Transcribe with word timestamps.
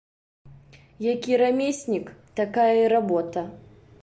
Які 1.13 1.37
рамеснік‒ 1.43 2.05
такая 2.41 2.83
работа 2.97 3.41